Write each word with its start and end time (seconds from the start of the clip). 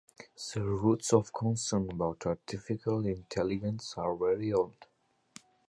The 0.51 0.61
roots 0.63 1.13
of 1.13 1.31
concern 1.31 1.91
about 1.91 2.25
artificial 2.25 3.05
intelligence 3.05 3.93
are 3.99 4.15
very 4.15 4.51
old. 4.51 4.87